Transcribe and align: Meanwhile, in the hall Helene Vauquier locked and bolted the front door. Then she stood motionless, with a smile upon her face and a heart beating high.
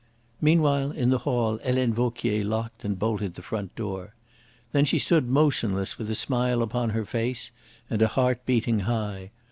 Meanwhile, 0.41 0.93
in 0.93 1.11
the 1.11 1.19
hall 1.19 1.57
Helene 1.59 1.93
Vauquier 1.93 2.43
locked 2.43 2.83
and 2.83 2.97
bolted 2.97 3.35
the 3.35 3.43
front 3.43 3.75
door. 3.75 4.15
Then 4.71 4.83
she 4.83 4.97
stood 4.97 5.29
motionless, 5.29 5.99
with 5.99 6.09
a 6.09 6.15
smile 6.15 6.63
upon 6.63 6.89
her 6.89 7.05
face 7.05 7.51
and 7.87 8.01
a 8.01 8.07
heart 8.07 8.43
beating 8.47 8.79
high. 8.79 9.29